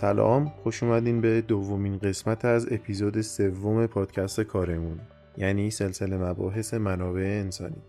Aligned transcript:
سلام 0.00 0.52
خوش 0.62 0.82
اومدین 0.82 1.20
به 1.20 1.40
دومین 1.40 1.98
قسمت 1.98 2.44
از 2.44 2.72
اپیزود 2.72 3.20
سوم 3.20 3.86
پادکست 3.86 4.40
کارمون 4.40 4.98
یعنی 5.36 5.70
سلسله 5.70 6.16
مباحث 6.16 6.74
منابع 6.74 7.20
انسانی. 7.20 7.82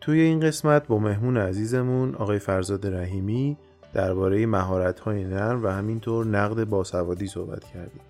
توی 0.00 0.20
این 0.20 0.40
قسمت 0.40 0.86
با 0.86 0.98
مهمون 0.98 1.36
عزیزمون 1.36 2.14
آقای 2.14 2.38
فرزاد 2.38 2.86
رحیمی 2.86 3.56
درباره 3.92 4.46
مهارت‌های 4.46 5.24
نرم 5.24 5.64
و 5.64 5.68
همینطور 5.68 6.26
نقد 6.26 6.64
باسوادی 6.64 7.26
صحبت 7.26 7.64
کردیم. 7.64 8.00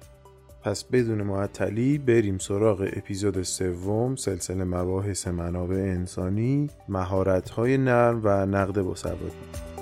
پس 0.63 0.85
بدون 0.85 1.23
معطلی 1.23 1.99
بریم 1.99 2.39
سراغ 2.39 2.89
اپیزود 2.97 3.43
سوم 3.43 4.17
سلسله 4.17 4.65
مباحث 4.65 5.29
منابع 5.29 5.77
انسانی 5.77 6.71
مهارت‌های 6.89 7.79
نرم 7.79 8.21
و 8.25 8.47
نقد 8.47 8.81
باسوادی. 8.81 9.74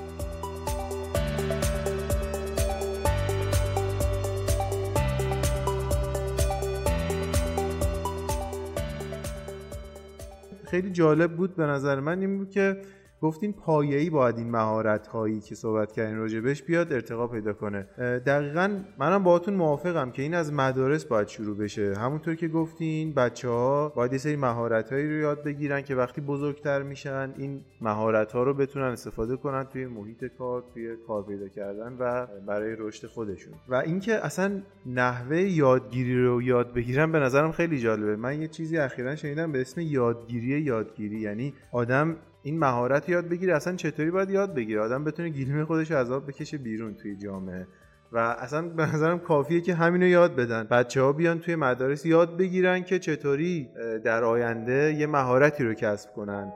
خیلی 10.72 10.90
جالب 10.90 11.36
بود 11.36 11.56
به 11.56 11.66
نظر 11.66 12.00
من 12.00 12.20
این 12.20 12.38
بود 12.38 12.50
که 12.50 12.76
گفتین 13.22 13.52
پایه‌ای 13.52 14.10
باید 14.10 14.38
این 14.38 14.50
مهارت 14.50 15.06
هایی 15.06 15.40
که 15.40 15.54
صحبت 15.54 15.92
کردین 15.92 16.16
راجبش 16.16 16.62
بیاد 16.62 16.92
ارتقا 16.92 17.26
پیدا 17.26 17.52
کنه. 17.52 17.82
دقیقا 18.26 18.78
منم 18.98 19.22
باهاتون 19.22 19.54
موافقم 19.54 20.10
که 20.10 20.22
این 20.22 20.34
از 20.34 20.52
مدارس 20.52 21.04
باید 21.04 21.28
شروع 21.28 21.56
بشه. 21.56 21.94
همونطور 21.94 22.34
که 22.34 22.48
گفتین 22.48 23.12
بچه 23.12 23.48
ها 23.48 23.88
باید 23.88 24.12
یه 24.12 24.18
سری 24.18 24.36
مهارت 24.36 24.92
هایی 24.92 25.06
رو 25.08 25.20
یاد 25.20 25.44
بگیرن 25.44 25.82
که 25.82 25.94
وقتی 25.94 26.20
بزرگتر 26.20 26.82
میشن 26.82 27.34
این 27.36 27.60
مهارت 27.80 28.32
ها 28.32 28.42
رو 28.42 28.54
بتونن 28.54 28.84
استفاده 28.84 29.36
کنن 29.36 29.64
توی 29.64 29.86
محیط 29.86 30.24
کار 30.24 30.64
توی 30.74 30.96
کار 31.06 31.22
پیدا 31.22 31.48
کردن 31.48 31.96
و 31.98 32.26
برای 32.46 32.76
رشد 32.78 33.06
خودشون. 33.06 33.54
و 33.68 33.74
اینکه 33.74 34.14
اصلا 34.26 34.62
نحوه 34.86 35.40
یادگیری 35.40 36.24
رو 36.24 36.42
یاد 36.42 36.74
بگیرن 36.74 37.12
به 37.12 37.18
نظرم 37.18 37.52
خیلی 37.52 37.78
جالبه. 37.78 38.16
من 38.16 38.40
یه 38.40 38.48
چیزی 38.48 38.78
اخیرا 38.78 39.16
شنیدم 39.16 39.52
به 39.52 39.60
اسم 39.60 39.80
یادگیری 39.80 40.60
یادگیری. 40.60 41.20
یعنی 41.20 41.54
آدم 41.72 42.16
این 42.42 42.58
مهارت 42.58 43.08
یاد 43.08 43.28
بگیره 43.28 43.56
اصلا 43.56 43.76
چطوری 43.76 44.10
باید 44.10 44.30
یاد 44.30 44.54
بگیره 44.54 44.80
آدم 44.80 45.04
بتونه 45.04 45.28
گیلیم 45.28 45.64
خودش 45.64 45.90
از 45.90 46.10
آب 46.10 46.26
بکشه 46.26 46.58
بیرون 46.58 46.94
توی 46.94 47.16
جامعه. 47.16 47.66
و 48.12 48.18
اصلا 48.18 48.68
به 48.68 48.86
نظرم 48.86 49.18
کافیه 49.18 49.60
که 49.60 49.74
همینو 49.74 50.06
یاد 50.06 50.36
بدن. 50.36 50.64
بچه 50.64 51.02
ها 51.02 51.12
بیان 51.12 51.38
توی 51.40 51.56
مدارس 51.56 52.06
یاد 52.06 52.36
بگیرن 52.36 52.82
که 52.82 52.98
چطوری 52.98 53.68
در 54.04 54.24
آینده 54.24 54.94
یه 54.98 55.06
مهارتی 55.06 55.64
رو 55.64 55.74
کسب 55.74 56.12
کنن. 56.12 56.52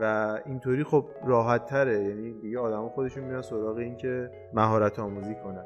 و 0.00 0.38
اینطوری 0.46 0.84
خب 0.84 1.04
راحت 1.26 1.66
تره 1.66 2.04
یعنی 2.04 2.32
دیگه 2.32 2.58
آدم 2.58 2.88
خودشون 2.88 3.24
میرن 3.24 3.42
سراغ 3.42 3.76
این 3.76 3.96
که 3.96 4.30
مهارت 4.52 4.98
آموزی 4.98 5.34
کنن. 5.34 5.64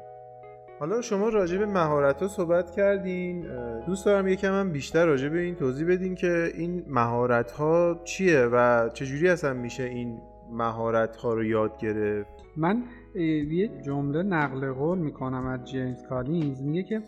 حالا 0.79 1.01
شما 1.01 1.29
راجع 1.29 1.57
به 1.57 1.65
مهارت 1.65 2.21
ها 2.21 2.27
صحبت 2.27 2.71
کردین 2.71 3.45
دوست 3.85 4.05
دارم 4.05 4.27
یکم 4.27 4.53
هم 4.53 4.71
بیشتر 4.71 5.05
راجع 5.05 5.29
به 5.29 5.39
این 5.39 5.55
توضیح 5.55 5.87
بدین 5.87 6.15
که 6.15 6.51
این 6.57 6.85
مهارت 6.87 7.51
ها 7.51 8.01
چیه 8.03 8.49
و 8.51 8.89
چجوری 8.93 9.29
اصلا 9.29 9.53
میشه 9.53 9.83
این 9.83 10.17
مهارت 10.51 11.15
ها 11.15 11.33
رو 11.33 11.43
یاد 11.43 11.77
گرفت؟ 11.77 12.29
من 12.57 12.83
یه 13.15 13.69
جمله 13.85 14.23
نقل 14.23 14.71
قول 14.71 14.97
می‌کنم 14.97 15.45
از 15.45 15.65
جیمز 15.65 16.03
کالینز. 16.09 16.61
میگه 16.61 16.83
که 16.83 17.01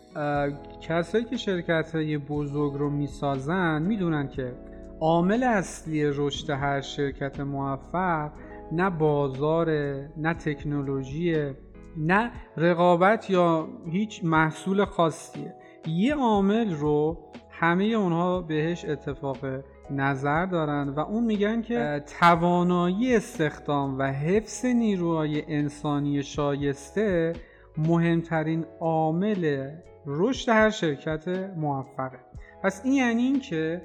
کسایی 0.80 1.24
که 1.24 1.36
شرکت 1.36 1.94
های 1.94 2.18
بزرگ 2.18 2.72
رو 2.72 2.90
می‌سازن 2.90 3.82
می‌دونن 3.82 4.28
که 4.28 4.52
عامل 5.00 5.42
اصلی 5.42 6.04
رشد 6.04 6.50
هر 6.50 6.80
شرکت 6.80 7.40
موفق 7.40 8.30
نه 8.72 8.90
بازار 8.90 9.70
نه 10.16 10.34
تکنولوژی 10.34 11.34
نه 11.96 12.30
رقابت 12.56 13.30
یا 13.30 13.68
هیچ 13.90 14.24
محصول 14.24 14.84
خاصیه. 14.84 15.54
یه 15.86 16.14
عامل 16.14 16.74
رو 16.74 17.18
همه 17.50 17.84
اونها 17.84 18.40
بهش 18.40 18.84
اتفاق 18.84 19.38
نظر 19.90 20.46
دارن 20.46 20.88
و 20.88 21.00
اون 21.00 21.24
میگن 21.24 21.62
که 21.62 22.02
توانایی 22.20 23.16
استخدام 23.16 23.98
و 23.98 24.02
حفظ 24.02 24.64
نیروهای 24.64 25.54
انسانی 25.54 26.22
شایسته 26.22 27.32
مهمترین 27.78 28.64
عامل 28.80 29.70
رشد 30.06 30.48
هر 30.48 30.70
شرکت 30.70 31.28
موفقه. 31.56 32.18
پس 32.62 32.80
این 32.84 32.94
یعنی 32.94 33.22
این 33.22 33.40
که 33.40 33.82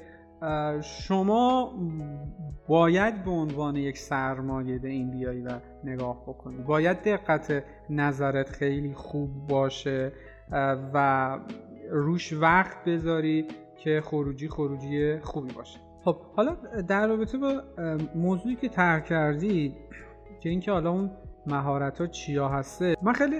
شما 0.81 1.73
باید 2.67 3.23
به 3.23 3.31
عنوان 3.31 3.75
یک 3.75 3.97
سرمایه 3.97 4.79
به 4.79 4.89
این 4.89 5.11
بیایی 5.11 5.41
و 5.41 5.49
نگاه 5.83 6.23
بکنی. 6.27 6.57
باید 6.57 7.01
دقت 7.03 7.63
نظرت 7.89 8.49
خیلی 8.49 8.93
خوب 8.93 9.47
باشه 9.47 10.11
و 10.93 11.39
روش 11.91 12.33
وقت 12.33 12.83
بذاری 12.85 13.47
که 13.77 14.01
خروجی 14.05 14.47
خروجی 14.47 15.19
خوبی 15.19 15.53
باشه. 15.53 15.79
خب 16.03 16.15
حالا 16.35 16.57
در 16.87 17.07
رابطه 17.07 17.37
با 17.37 17.63
موضوعی 18.15 18.55
که 18.55 18.69
طرح 18.69 18.99
کردی 18.99 19.75
که 20.39 20.49
اینکه 20.49 20.71
حالا 20.71 20.91
اون 20.91 21.11
مهارت 21.47 22.01
ها 22.01 22.07
چیا 22.07 22.49
هسته 22.49 22.95
من 23.01 23.13
خیلی 23.13 23.39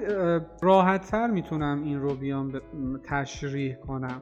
راحت 0.62 1.12
تر 1.12 1.28
می‌تونم 1.28 1.84
این 1.84 2.00
رو 2.00 2.16
بیام 2.16 2.62
تشریح 3.04 3.76
کنم. 3.76 4.22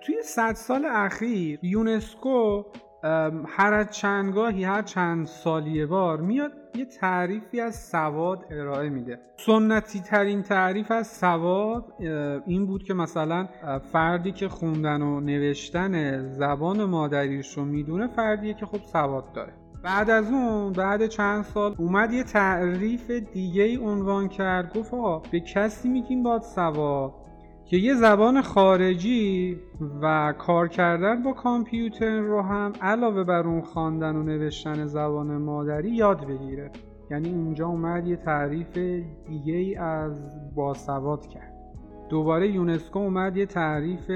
توی 0.00 0.22
صد 0.22 0.52
سال 0.52 0.84
اخیر 0.84 1.58
یونسکو 1.62 2.64
هر 3.46 3.84
چندگاهی 3.84 4.64
هر 4.64 4.82
چند 4.82 5.26
سالیه 5.26 5.86
بار 5.86 6.20
میاد 6.20 6.52
یه 6.74 6.84
تعریفی 6.84 7.60
از 7.60 7.74
سواد 7.74 8.44
ارائه 8.50 8.88
میده. 8.88 9.18
سنتی 9.36 10.00
ترین 10.00 10.42
تعریف 10.42 10.90
از 10.90 11.06
سواد 11.06 11.84
این 12.46 12.66
بود 12.66 12.82
که 12.82 12.94
مثلا 12.94 13.48
فردی 13.92 14.32
که 14.32 14.48
خوندن 14.48 15.02
و 15.02 15.20
نوشتن 15.20 16.22
زبان 16.32 16.84
مادریش 16.84 17.58
رو 17.58 17.64
می‌دونه 17.64 18.06
فردیه 18.06 18.54
که 18.54 18.66
خب 18.66 18.80
سواد 18.92 19.32
داره. 19.32 19.52
بعد 19.84 20.10
از 20.10 20.30
اون 20.30 20.72
بعد 20.72 21.06
چند 21.06 21.44
سال 21.44 21.74
اومد 21.78 22.12
یه 22.12 22.24
تعریف 22.24 23.10
دیگه 23.10 23.62
ای 23.62 23.76
عنوان 23.76 24.28
کرد 24.28 24.78
گفت 24.78 25.30
به 25.30 25.40
کسی 25.40 25.88
میگیم 25.88 26.22
باد 26.22 26.42
سواد. 26.42 27.12
که 27.70 27.76
یه 27.76 27.94
زبان 27.94 28.42
خارجی 28.42 29.58
و 30.02 30.34
کار 30.38 30.68
کردن 30.68 31.22
با 31.22 31.32
کامپیوتر 31.32 32.20
رو 32.20 32.42
هم 32.42 32.72
علاوه 32.82 33.24
بر 33.24 33.46
اون 33.46 33.60
خواندن 33.60 34.16
و 34.16 34.22
نوشتن 34.22 34.86
زبان 34.86 35.36
مادری 35.36 35.90
یاد 35.90 36.26
بگیره. 36.26 36.70
یعنی 37.10 37.28
اونجا 37.28 37.66
اومد 37.66 38.06
یه 38.06 38.16
تعریف 38.16 38.78
دیگه 39.28 39.82
از 39.82 40.30
باسواد 40.54 41.26
کرد. 41.26 41.54
دوباره 42.10 42.48
یونسکو 42.48 42.98
اومد 42.98 43.36
یه 43.36 43.46
تعریف 43.46 44.10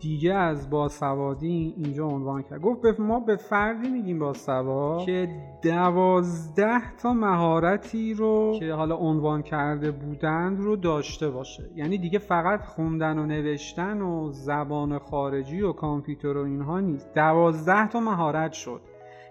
دیگه 0.00 0.34
از 0.34 0.70
باسوادی 0.70 1.74
اینجا 1.76 2.06
عنوان 2.06 2.42
کرد. 2.42 2.60
گفت 2.60 3.00
ما 3.00 3.20
به 3.20 3.36
فردی 3.36 3.88
میگیم 3.88 4.18
باسواد 4.18 5.00
که 5.00 5.28
دوازده 5.62 6.96
تا 6.96 7.12
مهارتی 7.12 8.14
رو 8.14 8.56
که 8.58 8.72
حالا 8.72 8.96
عنوان 8.96 9.42
کرده 9.42 9.90
بودند 9.90 10.60
رو 10.60 10.76
داشته 10.76 11.30
باشه. 11.30 11.70
یعنی 11.76 11.98
دیگه 11.98 12.18
فقط 12.18 12.64
خوندن 12.64 13.18
و 13.18 13.26
نوشتن 13.26 14.02
و 14.02 14.32
زبان 14.32 14.98
خارجی 14.98 15.60
و 15.60 15.72
کامپیوتر 15.72 16.36
و 16.36 16.44
اینها 16.44 16.80
نیست. 16.80 17.14
دوازده 17.14 17.88
تا 17.88 18.00
مهارت 18.00 18.52
شد. 18.52 18.80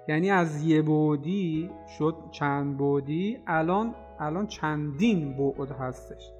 یعنی 0.07 0.31
از 0.31 0.63
یه 0.63 0.81
بودی 0.81 1.69
شد 1.97 2.15
چند 2.31 2.77
بودی 2.77 3.37
الان 3.47 3.95
الان 4.19 4.47
چندین 4.47 5.37
بعد 5.37 5.71
هستش. 5.71 6.36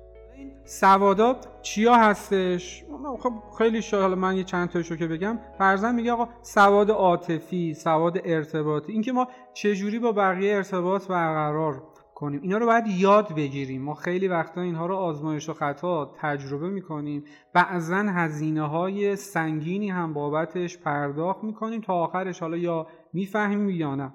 سوادا 0.70 1.36
چیا 1.62 1.96
هستش؟ 1.96 2.84
خب 3.20 3.34
خیلی 3.58 3.82
شاید 3.82 4.02
حالا 4.04 4.16
من 4.16 4.38
یه 4.38 4.44
چند 4.44 4.70
تاشو 4.70 4.96
که 4.96 5.08
بگم. 5.08 5.40
فرضاً 5.58 5.92
میگه 5.92 6.12
آقا 6.12 6.30
سواد 6.42 6.92
عاطفی 6.92 7.74
سواد 7.74 8.18
ارتباطی. 8.26 8.92
اینکه 8.92 9.12
ما 9.12 9.28
چجوری 9.54 10.00
با 10.00 10.12
بقیه 10.12 10.56
ارتباط 10.56 11.08
برقرار 11.08 11.84
کنیم. 12.16 12.42
اینا 12.44 12.58
رو 12.58 12.66
باید 12.66 12.88
یاد 12.88 13.36
بگیریم. 13.36 13.82
ما 13.82 13.94
خیلی 13.94 14.28
وقتا 14.28 14.62
اینها 14.62 14.86
رو 14.86 14.96
آزمایش 14.96 15.50
و 15.50 15.54
خطا 15.54 16.14
تجربه 16.22 16.70
می‌کنیم. 16.70 17.24
بعضا 17.54 17.96
هزینه 17.96 18.68
های 18.68 19.16
سنگینی 19.16 19.90
هم 19.90 20.14
بابتش 20.14 20.78
پرداخت 20.78 21.44
می‌کنیم 21.44 21.82
تا 21.82 21.94
آخرش 21.94 22.40
حالا 22.40 22.58
یا 22.58 22.88
می‌فهمیم 23.14 23.70
یا 23.70 23.96
نه. 23.96 24.14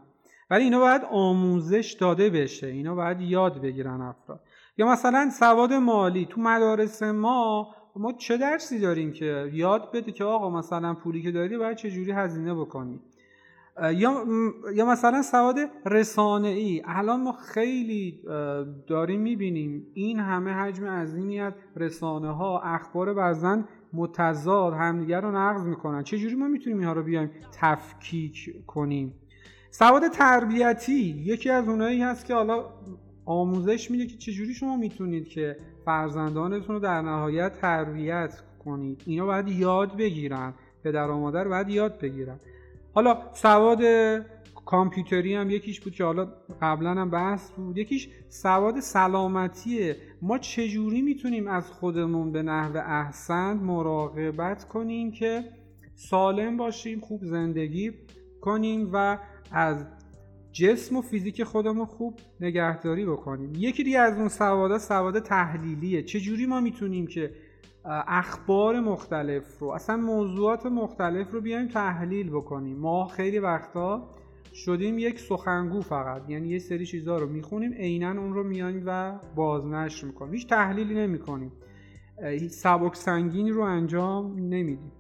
ولی 0.51 0.65
اینا 0.65 0.79
باید 0.79 1.03
آموزش 1.13 1.97
داده 2.01 2.31
بشه. 2.31 2.67
اینا 2.67 2.95
باید 2.95 3.21
یاد 3.21 3.61
بگیرن 3.61 4.01
افراد. 4.01 4.41
مثلا 4.85 5.31
سواد 5.31 5.73
مالی 5.73 6.27
تو 6.27 6.41
مدارس 6.41 7.03
ما 7.03 7.75
ما 7.97 8.13
چه 8.13 8.37
درسی 8.37 8.81
داریم 8.81 9.13
که 9.13 9.51
یاد 9.53 9.93
بده 9.93 10.13
که 10.13 10.25
آقا 10.25 10.51
مثلا 10.51 10.95
پولی 10.95 11.23
که 11.23 11.31
داری 11.31 11.59
باید 11.59 11.77
چه 11.77 11.91
جوری 11.91 12.13
هزینه 12.13 12.55
بکنی؟ 12.55 13.01
یا 13.95 14.25
یا 14.75 14.87
مثلا 14.87 15.23
سواد 15.23 15.57
رسانه 15.87 16.49
ای 16.49 16.83
الان 16.87 17.21
ما 17.21 17.33
خیلی 17.33 18.21
داریم 18.87 19.21
می‌بینیم 19.21 19.87
این 19.95 20.19
همه 20.19 20.51
حجم 20.53 20.87
عظیمی 20.87 21.41
از 21.41 21.53
رسانه 21.77 22.31
ها 22.31 22.61
اخبار 22.61 23.15
بعضا 23.15 23.63
متضاد 23.93 24.73
همدیگر 24.73 25.21
رو 25.21 25.31
نقض 25.31 25.67
می‌کنن. 25.67 26.03
چجوری 26.03 26.35
ما 26.35 26.49
می‌تونیم 26.49 26.79
اینها 26.79 26.93
رو 26.93 27.03
بیایم 27.03 27.31
تفکیک 27.61 28.67
کنیم؟ 28.67 29.15
سواد 29.71 30.09
تربیتی 30.09 31.23
یکی 31.25 31.51
از 31.51 31.69
اونایی 31.69 32.03
هست 32.03 32.27
که 32.27 32.35
حالا 32.35 32.65
آموزش 33.25 33.91
میده 33.91 34.07
که 34.07 34.17
چجوری 34.17 34.55
شما 34.55 34.77
می‌تونید 34.77 35.29
که 35.29 35.57
فرزندانتون 35.85 36.75
رو 36.75 36.81
در 36.81 37.03
نهایت 37.03 37.61
تربیت 37.61 38.43
کنید. 38.65 39.03
اینا 39.07 39.27
باید 39.27 39.49
یاد 39.49 39.97
بگیرن. 39.97 40.55
پدر 40.85 41.11
و 41.11 41.19
مادر 41.19 41.49
باید 41.49 41.69
یاد 41.69 41.99
بگیرن. 42.01 42.41
حالا 42.95 43.19
سواد 43.35 43.81
کامپیوتری 44.67 45.35
هم 45.35 45.51
یکیش 45.51 45.81
بود 45.81 45.93
که 45.93 46.05
حالا 46.05 46.29
قبلا 46.63 46.91
هم 46.91 47.11
بحث 47.11 47.51
بود. 47.51 47.79
یکیش 47.79 48.09
سواد 48.29 48.81
سلامتیه. 48.81 49.97
ما 50.23 50.39
چجوری 50.39 51.03
می‌تونیم 51.03 51.47
از 51.47 51.71
خودمون 51.71 52.33
به 52.33 52.43
نحو 52.43 52.77
احسن 52.77 53.53
مراقبت 53.53 54.69
کنیم 54.69 55.13
که 55.13 55.45
سالم 55.95 56.57
باشیم 56.57 57.01
خوب 57.01 57.25
زندگی 57.25 57.93
کنیم 58.41 58.91
و 58.93 59.19
از 59.53 59.87
جسم 60.53 60.97
و 60.97 61.01
فیزیک 61.01 61.45
خودمون 61.45 61.87
خوب 61.87 62.19
نگهداری 62.41 63.07
بکنیم. 63.07 63.53
یکی 63.57 63.85
دیگه 63.85 63.99
از 63.99 64.19
اون 64.19 64.29
سوادا 64.29 64.79
سواد 64.79 65.19
تحلیلیه. 65.19 66.03
چجوری 66.03 66.47
ما 66.47 66.61
می‌تونیم 66.61 67.07
که 67.07 67.31
اخبار 68.07 68.81
مختلف 68.81 69.59
رو 69.59 69.69
اصلا 69.69 69.97
موضوعات 69.97 70.67
مختلف 70.67 71.31
رو 71.31 71.41
بیایم 71.41 71.69
تحلیل 71.69 72.31
بکنیم؟ 72.31 72.79
ما 72.79 73.07
خیلی 73.07 73.39
وقتا 73.39 74.09
شدیم 74.55 74.99
یک 74.99 75.21
سخنگو 75.21 75.81
فقط. 75.81 76.31
یعنی 76.31 76.49
یه 76.49 76.59
سری 76.59 76.87
چیزها 76.87 77.17
رو 77.17 77.29
می‌خونیم 77.29 77.73
عینا 77.73 78.11
اون 78.11 78.35
رو 78.35 78.45
میایم 78.45 78.83
و 78.87 79.19
بازنشر 79.35 80.07
می‌کنیم. 80.07 80.33
هیچ 80.33 80.49
تحلیلی 80.49 80.95
نمی‌کنیم. 80.95 81.53
سبک 82.51 82.97
سنگینی 82.97 83.51
رو 83.51 83.63
انجام 83.63 84.39
نمیدیم. 84.39 84.93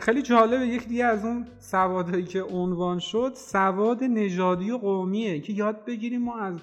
خیلی 0.00 0.22
جالبه 0.22 0.66
یک 0.66 0.88
دیگه 0.88 1.04
از 1.04 1.24
اون 1.24 1.46
سوادهایی 1.58 2.24
که 2.24 2.42
عنوان 2.42 2.98
شد 2.98 3.32
سواد 3.34 4.04
نژادی 4.04 4.70
و 4.70 4.78
قومیه 4.78 5.40
که 5.40 5.52
یاد 5.52 5.84
بگیریم 5.84 6.22
ما 6.22 6.38
از 6.38 6.60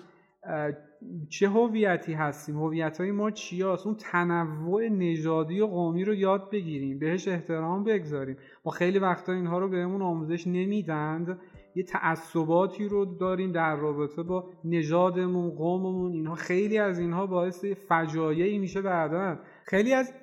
چه 1.30 1.50
هویتی 1.50 2.14
هستیم 2.14 2.58
هویت 2.58 3.02
های 3.02 3.12
ما 3.12 3.32
چیاست؟ 3.32 3.88
اون 3.88 3.96
تنوع 3.96 4.88
نژادی 4.88 5.62
و 5.62 5.68
قومی 5.68 6.04
رو 6.06 6.14
یاد 6.14 6.50
بگیریم 6.52 7.00
بهش 7.00 7.28
احترام 7.28 7.84
بگذاریم. 7.84 8.38
ما 8.66 8.72
خیلی 8.72 9.00
وقتا 9.00 9.34
اینها 9.34 9.60
رو 9.60 9.70
بهمون 9.70 10.02
آموزش 10.02 10.48
نمیدند. 10.48 11.40
یه 11.76 11.84
تعصباتی 11.84 12.88
رو 12.88 13.06
داریم 13.06 13.52
در 13.52 13.76
رابطه 13.76 14.24
با 14.24 14.50
نژادمون 14.64 15.50
قوممون. 15.50 16.12
اینها 16.12 16.36
خیلی 16.36 16.78
از 16.78 17.00
اینها 17.00 17.28
باعث 17.28 17.66
فجایعی 17.66 18.58
میشه 18.58 18.82
بعدا. 18.82 19.40
خیلی 19.64 19.94
از 19.94 20.14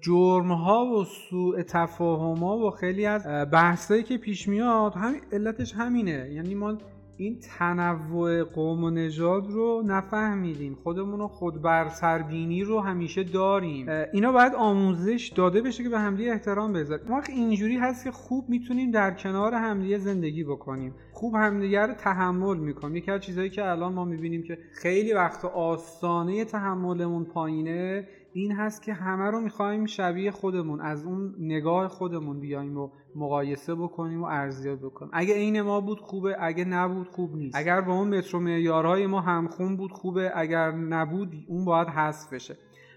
جرم 0.00 0.52
ها 0.52 0.86
و 0.86 1.04
سوء 1.04 1.62
تفاهم 1.62 2.38
ها 2.38 2.58
و 2.58 2.70
خیلی 2.70 3.06
از 3.06 3.26
بحثایی 3.52 4.02
که 4.02 4.18
پیش 4.18 4.48
میاد 4.48 4.94
همین 4.94 5.20
علتش 5.32 5.74
همینه. 5.74 6.30
یعنی 6.32 6.54
ما 6.54 6.78
این 7.16 7.38
تنوع 7.58 8.44
قوم 8.44 8.84
و 8.84 8.90
نژاد 8.90 9.50
رو 9.50 9.82
نفهمیدیم. 9.86 10.78
خودمون 10.82 11.18
رو 11.18 11.28
خود 11.28 11.62
برسربینی 11.62 12.62
رو 12.62 12.80
همیشه 12.80 13.24
داریم. 13.24 13.86
اینا 14.12 14.32
باید 14.32 14.54
آموزش 14.54 15.32
داده 15.36 15.62
بشه 15.62 15.82
که 15.82 15.88
به 15.88 15.98
همدیگه 15.98 16.32
احترام 16.32 16.72
بذاریم. 16.72 17.06
ما 17.08 17.22
اینجوری 17.28 17.76
هست 17.76 18.04
که 18.04 18.10
خوب 18.10 18.48
می‌تونیم 18.48 18.90
در 18.90 19.10
کنار 19.10 19.54
همدیگه 19.54 19.98
زندگی 19.98 20.44
بکنیم. 20.44 20.94
خوب 21.12 21.34
همدیگه 21.34 21.80
رو 21.80 21.94
تحمل 21.94 22.56
می‌کنیم. 22.56 22.96
یکی 22.96 23.10
از 23.10 23.20
چیزهایی 23.20 23.50
که 23.50 23.70
الان 23.70 23.92
ما 23.92 24.04
می‌بینیم 24.04 24.42
که 24.42 24.58
خیلی 24.74 25.12
وقت 25.12 25.44
آستانه 25.44 26.44
تحملمون 26.44 27.24
پایینه 27.24 28.08
این 28.32 28.52
هست 28.52 28.82
که 28.82 28.92
همه 28.92 29.30
رو 29.30 29.40
می‌خوایم 29.40 29.86
شبیه 29.86 30.30
خودمون 30.30 30.80
از 30.80 31.04
اون 31.04 31.34
نگاه 31.38 31.88
خودمون 31.88 32.40
بیایم 32.40 32.78
و 32.78 32.90
مقایسه 33.16 33.74
بکنیم 33.74 34.22
و 34.22 34.24
ارزیابی 34.24 34.86
بکنیم. 34.86 35.10
اگه 35.14 35.34
عین 35.34 35.62
ما 35.62 35.80
بود 35.80 36.00
خوبه 36.00 36.36
اگه 36.40 36.64
نبود 36.64 37.08
خوب 37.08 37.36
نیست. 37.36 37.56
اگر 37.56 37.80
با 37.80 37.92
اون 37.92 38.18
مترو 38.18 38.40
معیارهای 38.40 39.06
ما 39.06 39.20
همخون 39.20 39.76
بود 39.76 39.92
خوبه 39.92 40.32
اگر 40.34 40.70
نبود 40.70 41.32
اون 41.48 41.64
باید 41.64 41.88
حذف 41.88 42.32
بشه. 42.32 42.56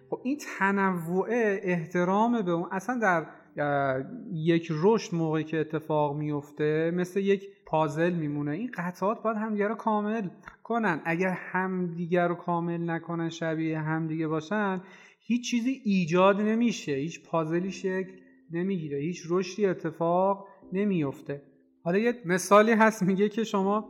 خب 0.09 0.19
این 0.23 0.37
تنوع 0.59 1.27
احترام 1.63 2.41
به 2.41 2.51
اون 2.51 2.69
اصلا 2.71 2.99
در 2.99 4.05
یک 4.33 4.71
رشد 4.71 5.15
موقعی 5.15 5.43
که 5.43 5.59
اتفاق 5.59 6.15
میفته 6.15 6.91
مثل 6.95 7.19
یک 7.19 7.49
پازل 7.65 8.13
میمونه. 8.13 8.51
این 8.51 8.71
قطعات 8.77 9.23
باید 9.23 9.37
همدیگه 9.37 9.67
رو 9.67 9.75
کامل 9.75 10.29
کنن. 10.63 11.01
اگر 11.05 11.37
همدیگه 11.37 12.27
رو 12.27 12.35
کامل 12.35 12.89
نکنن 12.89 13.29
شبیه 13.29 13.79
همدیگه 13.79 14.27
باشن 14.27 14.81
هیچ 15.27 15.49
چیزی 15.51 15.81
ایجاد 15.83 16.41
نمیشه 16.41 16.91
هیچ 16.91 17.23
پازلی 17.23 17.71
شکل 17.71 18.11
نمی‌گیره 18.51 18.97
هیچ 18.97 19.23
رشدی 19.29 19.65
اتفاق 19.65 20.47
نمیفته. 20.73 21.41
حالا 21.83 21.97
یه 21.97 22.13
مثالی 22.25 22.71
هست 22.71 23.03
میگه 23.03 23.29
که 23.29 23.43
شما 23.43 23.89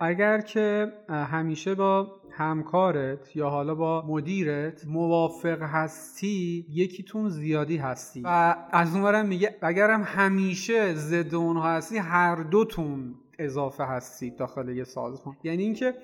اگر 0.00 0.40
که 0.40 0.92
همیشه 1.08 1.74
با 1.74 2.20
همکارت 2.30 3.36
یا 3.36 3.48
حالا 3.48 3.74
با 3.74 4.04
مدیرت 4.06 4.86
موافق 4.86 5.62
هستی 5.62 6.66
یکیتون 6.70 7.28
زیادی 7.28 7.76
هستی. 7.76 8.22
و 8.24 8.56
از 8.70 8.94
اونورم 8.94 9.26
میگه 9.26 9.56
اگرم 9.62 10.02
همیشه 10.06 10.94
ضد 10.94 11.34
اونها 11.34 11.76
هستی 11.76 11.98
هر 11.98 12.36
دوتون 12.36 13.14
اضافه 13.38 13.84
هستید 13.84 14.36
داخل 14.36 14.68
یه 14.68 14.84
سازمان. 14.84 15.36
یعنی 15.44 15.62
اینکه 15.62 15.94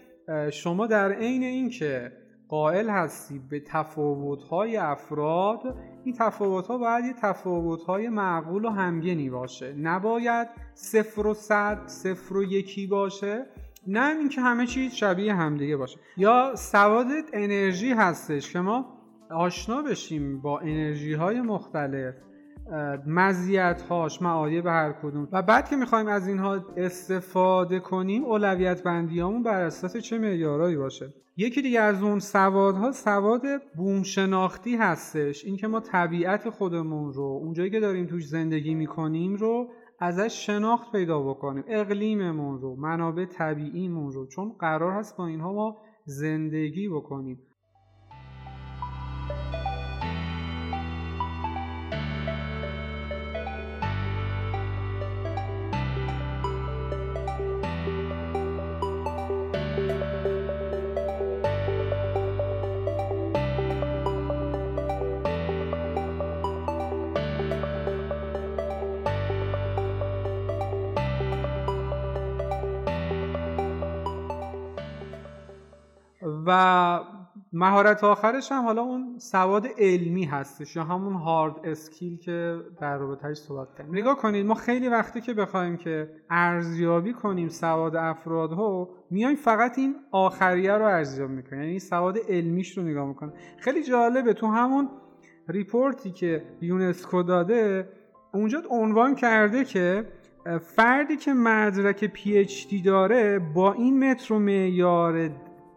شما 0.52 0.87
در 0.87 1.12
عین 1.12 1.43
اینکه 1.43 2.12
قائل 2.52 2.90
هستی 2.90 3.38
به 3.50 3.60
تفاوت‌های 3.60 4.76
افراد 4.76 5.76
این 6.04 6.14
تفاوت‌ها 6.19 6.78
باید 6.78 7.04
یه 7.04 7.12
تفاوت‌های 7.22 8.08
معقول 8.08 8.64
و 8.64 8.70
همگنی 8.70 9.31
باشه. 9.31 9.75
نباید 9.78 10.49
صفر 10.75 11.26
و 11.26 11.34
صد 11.34 11.87
صفر 11.87 12.37
و 12.37 12.44
یکی 12.44 12.87
باشه. 12.87 13.46
نه 13.87 14.16
اینکه 14.19 14.40
همه 14.40 14.66
چیز 14.66 14.93
شبیه 14.93 15.34
همدیگه 15.34 15.76
باشه. 15.76 15.99
یا 16.16 16.52
سواد 16.56 17.06
انرژی 17.32 17.93
هستش 17.93 18.52
که 18.52 18.60
ما 18.60 18.87
آشنا 19.31 19.82
بشیم 19.82 20.40
با 20.40 20.60
انرژی 20.60 21.12
های 21.12 21.40
مختلف. 21.40 22.14
مزیت 23.06 23.82
هاش 23.82 24.22
معایب 24.22 24.66
هر 24.66 24.92
کدوم. 25.02 25.28
و 25.32 25.42
بعد 25.42 25.69
که 25.69 25.76
می‌خوایم 25.76 26.06
از 26.06 26.28
اینها 26.28 26.64
استفاده 26.76 27.80
کنیم 27.80 28.24
اولویت 28.24 28.82
بندیامون 28.82 29.42
بر 29.42 29.62
اساس 29.62 29.96
چه 29.96 30.19
معیارایی 30.19 30.76
باشه؟ 30.76 31.14
یکی 31.36 31.62
دیگه 31.62 31.80
از 31.80 32.02
اون 32.02 32.19
سوادها 32.19 32.92
سواد 32.92 33.42
بوم 33.76 34.02
شناختی 34.02 34.76
هستش 34.76 35.44
اینکه 35.44 35.66
ما 35.66 35.80
طبیعت 35.80 36.50
خودمون 36.50 37.12
رو 37.12 37.40
اونجایی 37.42 37.70
که 37.70 37.80
داریم 37.80 38.06
توش 38.06 38.28
زندگی 38.28 38.75
می‌کنیم 38.75 39.35
رو 39.35 39.68
ازش 39.99 40.47
شناخت 40.47 40.92
پیدا 40.92 41.23
بکنیم. 41.23 41.64
اقلیممون 41.68 42.61
رو 42.61 42.76
منابع 42.76 43.25
طبیعیمون 43.25 44.12
رو. 44.12 44.26
چون 44.26 44.52
قرار 44.58 44.92
هست 44.92 45.16
با 45.16 45.26
اینها 45.26 45.52
ما 45.52 45.76
زندگی 46.04 46.88
بکنیم. 46.88 47.38
مهارت 77.62 78.04
آخرش 78.04 78.52
هم 78.52 78.64
حالا 78.64 78.83
اون 78.83 79.19
سواد 79.19 79.66
علمی 79.78 80.25
هستش 80.25 80.76
یا 80.76 80.85
همون 80.85 81.14
hard 81.14 81.54
skill 81.64 82.18
که 82.19 82.61
در 82.81 82.99
رابطهش 82.99 83.37
صحبت 83.37 83.69
کردیم. 83.78 83.95
نگاه 83.95 84.16
کنید 84.16 84.47
ما 84.47 84.54
خیلی 84.54 84.88
وقتی 84.88 85.21
که 85.21 85.35
بخوایم 85.35 85.76
که 85.76 86.11
ارزیابی 86.31 87.12
کنیم 87.12 87.49
سواد 87.49 87.97
افرادها 87.97 88.88
میایم 89.11 89.37
فقط 89.37 89.78
این 89.78 89.95
آخریه 90.11 90.73
رو 90.73 90.85
ارزیابی 90.85 91.35
می‌کنیم. 91.35 91.62
یعنی 91.62 91.78
سواد 91.78 92.19
علمیش 92.28 92.78
رو 92.78 92.85
نگاه 92.85 93.09
می‌کنیم. 93.09 93.33
خیلی 93.59 93.83
جالبه 93.83 94.33
تو 94.33 94.47
همون 94.47 94.88
report 95.49 96.02
ی 96.02 96.11
که 96.11 96.42
یونسکو 96.61 97.23
داده 97.23 97.88
اونجا 98.35 98.62
عنوان 98.71 99.14
کرده 99.14 99.64
که 99.64 100.04
فردی 100.61 101.16
که 101.16 101.33
مدرک 101.33 102.04
PhD 102.04 102.66
داره 102.85 103.38
با 103.38 103.73
این 103.73 104.11
متر 104.11 104.35
و 104.35 104.38
معیار 104.38 105.31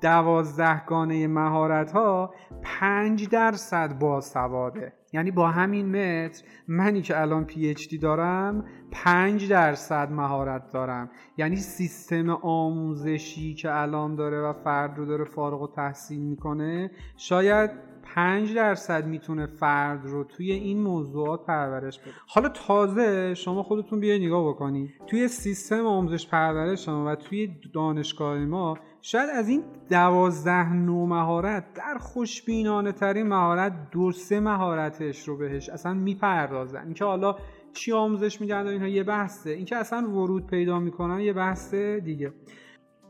دوازدهگانه 0.06 1.28
مهارت 1.28 1.92
ها 1.92 2.34
پنج 2.64 3.30
درصد 3.30 4.00
باسواده 4.00 4.94
یعنی 5.14 5.32
با 5.32 5.48
همین 5.48 5.86
متر 5.90 6.44
منی 6.68 7.02
که 7.02 7.22
الان 7.22 7.46
پی 7.46 7.70
اچ 7.70 7.88
دی 7.88 7.98
دارم 7.98 8.66
پنج 8.92 9.50
درصد 9.50 10.12
مهارت 10.12 10.72
دارم. 10.74 11.10
یعنی 11.38 11.56
سیستم 11.56 12.30
آموزشی 12.30 13.54
که 13.54 13.82
الان 13.82 14.16
داره 14.16 14.42
و 14.42 14.54
فرد 14.54 14.98
رو 14.98 15.06
داره 15.06 15.24
فارغ 15.24 15.62
و 15.62 15.68
تحصیل 15.68 16.20
می‌کنه 16.20 16.92
شاید 17.18 17.72
5 18.16 18.56
درصد 18.56 19.06
می‌تونه 19.06 19.46
فرد 19.46 20.06
رو 20.06 20.24
توی 20.24 20.52
این 20.52 20.84
موضوعات 20.84 21.46
پرورش 21.46 22.00
بده. 22.00 22.12
حالا 22.28 22.50
تازه 22.50 23.34
شما 23.34 23.64
خودتون 23.64 24.00
بیاید 24.00 24.24
نگاه 24.24 24.50
بکنید. 24.50 24.90
توی 25.08 25.28
سیستم 25.28 25.86
آموزش 25.86 26.28
پرورش 26.28 26.90
ما 26.90 27.06
و 27.06 27.16
توی 27.16 27.56
دانشگاه 27.74 28.38
ما 28.38 28.78
شاید 29.08 29.30
از 29.30 29.50
این 29.50 29.64
دوازده 29.90 30.74
نو 30.74 31.06
مهارت 31.06 31.74
در 31.74 31.98
خوشبینانه 31.98 32.92
ترین 32.92 33.28
مهارت 33.28 33.74
دو 33.92 34.12
سه 34.12 34.40
مهارتش 34.40 35.28
رو 35.28 35.38
بهش 35.38 35.70
اصلا 35.70 35.94
می‌پردازن. 35.94 36.84
اینکه 36.84 37.06
حالا 37.06 37.36
چی 37.74 37.92
آموزش 37.92 38.42
میدن 38.42 38.68
اینها 38.68 38.88
یه 38.88 39.04
بحثه. 39.04 39.50
اینکه 39.50 39.76
اصلا 39.76 40.10
ورود 40.10 40.48
پیدا 40.48 40.80
می‌کنن 40.80 41.20
یه 41.20 41.34
بحث 41.34 41.74
دیگه. 41.74 42.34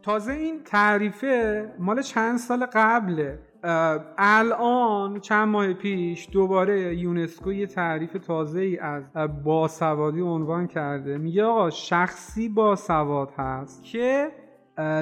تازه 0.03 0.33
این 0.33 0.63
تعریفه 0.63 1.65
مال 1.79 2.01
چند 2.01 2.37
سال 2.37 2.65
قبله. 2.73 3.39
الان 4.17 5.19
چند 5.19 5.47
ماه 5.47 5.73
پیش 5.73 6.29
دوباره 6.31 6.95
یونسکو 6.95 7.53
یه 7.53 7.67
تعریف 7.67 8.13
تازه 8.13 8.59
ای 8.59 8.77
از 8.77 9.03
باسوادی 9.43 10.21
عنوان 10.21 10.67
کرده. 10.67 11.17
میگه 11.17 11.43
آقا 11.43 11.69
شخصی 11.69 12.49
باسواد 12.49 13.31
هست 13.37 13.83
که 13.83 14.31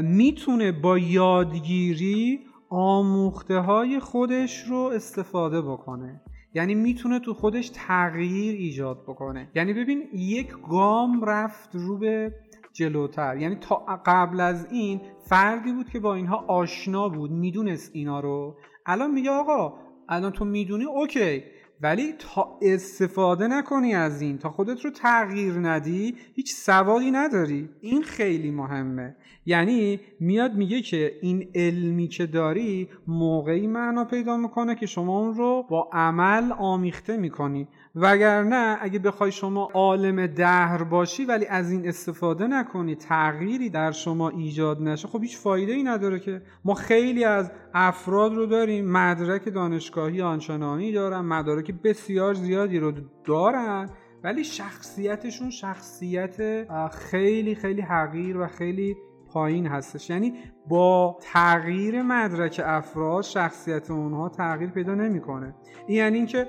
می‌تونه 0.03 0.72
با 0.72 0.98
یادگیری 0.98 2.39
آموخته 2.70 3.58
های 3.58 4.00
خودش 4.00 4.63
رو 4.63 4.77
استفاده 4.77 5.62
بکنه. 5.62 6.22
یعنی 6.53 6.75
می‌تونه 6.75 7.20
تو 7.20 7.34
خودش 7.34 7.70
تغییر 7.74 8.56
ایجاد 8.56 9.03
بکنه. 9.03 9.51
یعنی 9.56 9.74
ببین 9.74 10.03
یک 10.13 10.53
گام 10.70 11.25
رفت 11.25 11.70
رو 11.74 11.98
به 11.98 12.36
جلوتر. 12.74 13.38
یعنی 13.38 13.56
تا 13.56 13.75
قبل 14.06 14.39
از 14.39 14.68
این 14.72 15.01
فردی 15.30 15.72
بود 15.74 15.89
که 15.89 16.00
با 16.00 16.15
اینها 16.15 16.46
آشنا 16.48 17.10
بود 17.10 17.32
می‌دونست 17.32 17.92
اینا 17.94 18.20
رو. 18.20 18.56
الان 18.86 19.12
میگه 19.12 19.32
آقا 19.32 19.74
الان 20.10 20.32
تو 20.32 20.46
می‌دونی؟ 20.46 20.84
اوکی. 20.84 21.44
ولی 21.84 22.13
تا 22.20 22.60
استفاده 22.62 23.48
نکنی 23.48 23.96
از 23.96 24.22
این 24.22 24.38
تا 24.38 24.50
خودت 24.50 24.86
رو 24.86 24.92
تغییر 24.92 25.54
ندی 25.54 26.16
هیچ 26.36 26.54
سوادی 26.54 27.12
نداری. 27.12 27.70
این 27.82 28.04
خیلی 28.04 28.52
مهمه. 28.52 29.16
یعنی 29.46 30.00
میاد 30.20 30.54
میگه 30.56 30.82
که 30.82 31.12
این 31.22 31.50
علمی 31.56 32.08
که 32.08 32.25
داری 32.25 32.90
موقعی 33.08 33.68
معنا 33.68 34.06
پیدا 34.06 34.38
می‌کنه 34.38 34.75
که 34.75 34.86
شما 34.86 35.20
اون 35.20 35.34
رو 35.34 35.66
با 35.70 35.90
عمل 35.94 36.52
آمیخته 36.52 37.18
می‌کنی. 37.18 37.68
وگرنه 37.96 38.78
اگه 38.82 39.00
بخوای 39.00 39.32
شما 39.32 39.70
عالم 39.74 40.28
دهر 40.28 40.84
باشی 40.84 41.25
ولی 41.25 41.46
از 41.46 41.72
این 41.72 41.88
استفاده 41.88 42.48
نکنی 42.48 42.96
تغییری 42.96 43.70
در 43.70 43.92
شما 43.92 44.30
ایجاد 44.30 44.82
نشه 44.82 45.08
خب 45.08 45.22
هیچ 45.22 45.38
فایده 45.38 45.72
ای 45.72 45.84
نداره 45.84 46.20
که. 46.20 46.42
ما 46.66 46.74
خیلی 46.74 47.24
از 47.24 47.52
افراد 47.74 48.36
رو 48.36 48.46
داریم 48.46 48.92
مدرک 48.92 49.54
دانشگاهی 49.54 50.22
آنچنانی 50.22 50.92
دارن 50.92 51.20
مدارک 51.20 51.73
بسیار 51.84 52.34
زیادی 52.34 52.80
رو 52.80 52.92
دارن 53.24 53.89
ولی 54.24 54.44
شخصیتشون 54.44 55.50
شخصیت 55.50 56.65
خیلی 56.89 57.56
خیلی 57.56 57.82
حقیر 57.82 58.38
و 58.38 58.48
خیلی 58.48 58.96
پایین 59.27 59.68
هستش. 59.68 60.10
یعنی 60.10 60.34
با 60.70 61.18
تغییر 61.22 62.01
مدرک 62.01 62.62
افراد 62.65 63.24
شخصیت 63.24 63.92
اونها 63.92 64.30
تغییر 64.30 64.70
پیدا 64.70 64.96
نمی‌کنه. 64.96 65.56
یعنی 65.89 66.18
اینکه 66.18 66.48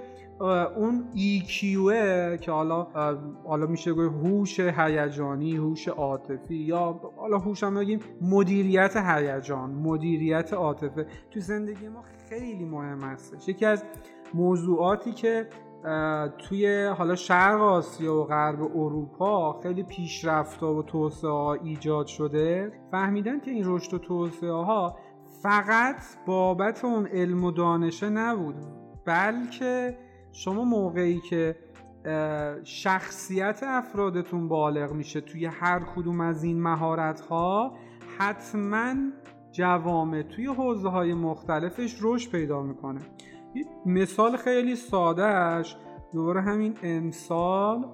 اون 0.76 1.04
EQ 1.14 1.61
که 2.40 2.50
حالا 2.52 2.83
حالا 3.45 3.66
میشه 3.66 3.93
گفت 3.93 4.14
هوش 4.14 4.61
هیجانی 4.61 5.57
هوش 5.57 5.88
عاطفی 5.88 6.54
یا 6.54 7.00
حالا 7.16 7.38
هوش 7.38 7.62
هم 7.62 7.75
بگیم 7.75 8.00
مدیریت 8.21 8.97
هیجان 8.97 9.71
مدیریت 9.71 10.52
عاطفه. 10.52 11.07
تو 11.31 11.40
زندگی 11.40 11.88
ما 11.88 12.02
خیلی 12.28 12.64
مهم 12.64 13.00
هستش. 13.00 13.49
یکی 13.49 13.66
از 13.66 13.85
موضوعاتی 14.35 15.12
که 15.12 15.49
توی 16.38 16.87
حالا 16.87 17.14
شرق 17.14 17.61
آسیا 17.61 18.14
و 18.14 18.25
غرب 18.25 18.62
اروپا 18.62 19.61
خیلی 19.62 19.83
پیشرفت 19.83 20.62
و 20.62 20.83
توسعه 20.83 21.31
ها 21.31 21.55
ایجاد 21.55 22.07
شده 22.07 22.73
فهمیدن 22.91 23.41
که 23.41 23.50
این 23.50 23.62
رشد 23.67 23.95
و 23.95 23.99
توسعه 23.99 24.53
ها 24.53 24.97
فقط 25.43 25.97
بابت 26.26 26.85
اون 26.85 27.07
علم 27.07 27.45
و 27.45 27.50
دانشه 27.50 28.09
نبود 28.09 28.55
بلکه 29.05 29.99
شما 30.33 30.64
موقعی 30.64 31.21
که 31.21 31.57
شخصیت 32.64 33.61
افرادتون 33.62 34.49
بالغ 34.49 34.93
میشه 34.93 35.21
توی 35.21 35.47
هر 35.47 35.81
کدوم 35.97 36.21
از 36.21 36.45
این 36.45 36.62
مهارت 36.62 37.21
ها 37.21 37.76
حتما 38.19 38.95
جوامع 39.53 40.23
توی 40.23 40.47
حوزه 40.47 40.88
های 40.88 41.14
مختلفش 41.14 41.99
رشد 42.03 42.31
پیدا 42.31 42.62
می‌کنه. 42.62 43.00
مثال 43.87 44.37
خیلی 44.37 44.76
سادهش 44.76 45.76
دوباره 46.12 46.40
همین 46.40 46.75
امسال 46.82 47.87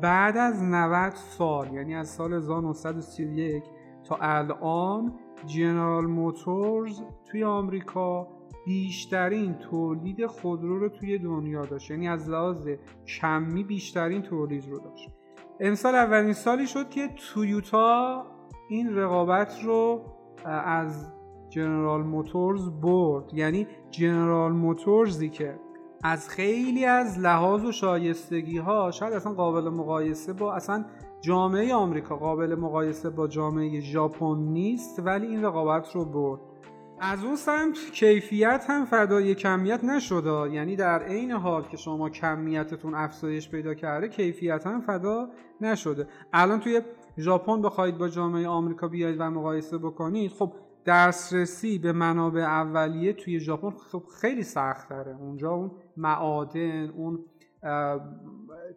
بعد 0.00 0.36
از 0.36 0.62
90 0.62 1.12
سال 1.12 1.74
یعنی 1.74 1.94
از 1.94 2.08
سال 2.08 2.32
1931 2.32 3.62
تا 4.04 4.18
الان 4.20 5.14
جنرال 5.46 6.06
موتورز 6.06 7.02
توی 7.24 7.44
آمریکا 7.44 8.28
بیشترین 8.66 9.54
تولید 9.54 10.26
خودرو 10.26 10.78
رو 10.78 10.88
توی 10.88 11.18
دنیا 11.18 11.64
داشت. 11.64 11.90
یعنی 11.90 12.08
از 12.08 12.30
لحاظ 12.30 12.68
کمی 13.20 13.64
بیشترین 13.64 14.22
تولید 14.22 14.68
رو 14.68 14.78
داشت. 14.78 15.10
امسال 15.60 15.94
اولین 15.94 16.32
سالی 16.32 16.66
شد 16.66 16.90
که 16.90 17.08
تویوتا 17.08 18.26
این 18.68 18.96
رقابت 18.96 19.64
رو 19.64 20.02
از 20.44 21.12
جنرال 21.56 22.02
موتورز 22.02 22.70
برد. 22.70 23.34
یعنی 23.34 23.66
جنرال 23.90 24.52
موتورزی 24.52 25.28
که 25.28 25.58
از 26.04 26.28
خیلی 26.28 26.84
از 26.84 27.18
لحاظ 27.18 27.64
و 27.64 27.72
شایستگی 27.72 28.58
ها 28.58 28.90
شاید 28.90 29.12
اصلا 29.12 29.32
قابل 29.32 29.68
مقایسه 29.68 30.32
با 30.32 30.54
اصلا 30.54 30.84
جامعه 31.20 31.74
آمریکا 31.74 32.16
قابل 32.16 32.54
مقایسه 32.54 33.10
با 33.10 33.28
جامعه 33.28 33.80
ژاپن 33.80 34.36
نیست 34.38 35.02
ولی 35.04 35.26
این 35.26 35.44
رقابت 35.44 35.92
رو 35.94 36.04
برد. 36.04 36.40
از 37.00 37.24
اون 37.24 37.36
سمت 37.36 37.78
کیفیت 37.92 38.64
هم 38.68 38.84
فدای 38.84 39.34
کمیت 39.34 39.84
نشده 39.84 40.54
یعنی 40.54 40.76
در 40.76 41.02
عین 41.02 41.30
حال 41.30 41.62
که 41.62 41.76
شما 41.76 42.10
کمیتتون 42.10 42.94
افزایش 42.94 43.50
پیدا 43.50 43.74
کرده 43.74 44.08
کیفیت 44.08 44.66
هم 44.66 44.80
فدا 44.80 45.28
نشده 45.60 46.08
الان 46.32 46.60
توی 46.60 46.80
ژاپن 47.18 47.62
بخواید 47.62 47.98
با 47.98 48.08
جامعه 48.08 48.48
آمریکا 48.48 48.88
بیاید 48.88 49.16
و 49.20 49.30
مقایسه 49.30 49.78
بکنید 49.78 50.30
خب 50.30 50.52
دسترسی 50.86 51.78
به 51.78 51.92
منابع 51.92 52.40
اولیه 52.40 53.12
توی 53.12 53.40
ژاپن 53.40 53.70
خب 53.70 54.02
خیلی 54.20 54.42
سخت 54.42 54.88
داره 54.88 55.16
اونجا 55.16 55.50
اون 55.50 55.70
معادن 55.96 56.88
اون 56.88 57.24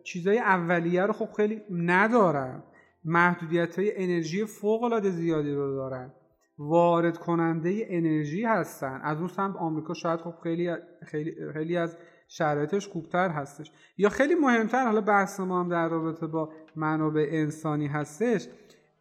چیزای 0.04 0.40
اولیه 0.40 1.06
رو 1.06 1.14
خب 1.14 1.30
خیلی 1.38 1.62
ندارن. 1.72 2.64
محدودیت 3.06 3.80
های 3.80 4.04
انرژی 4.04 4.46
فوق 4.46 4.84
العاده 4.84 5.10
زیادی 5.10 5.52
رو 5.52 5.76
دارن. 5.76 6.14
وارد 6.58 7.18
کننده 7.18 7.86
انرژی 7.90 8.46
هستن. 8.46 9.02
از 9.04 9.18
اون 9.18 9.28
سمت 9.28 9.56
آمریکا 9.56 9.94
شاید 9.94 10.20
خب 10.20 10.34
خیلی 10.44 10.76
خیلی 11.06 11.36
خیلی 11.54 11.78
از 11.78 11.98
شرایطش 12.28 12.88
خوبتر 12.88 13.30
هستش. 13.30 13.72
یا 13.98 14.10
خیلی 14.10 14.36
مهمتر 14.36 14.86
حالا 14.86 15.02
بحث 15.02 15.40
ما 15.40 15.60
هم 15.60 15.70
در 15.70 15.90
رابطه 15.90 16.28
با 16.28 16.50
منابع 16.76 17.28
انسانی 17.32 17.88
هستش. 17.88 18.48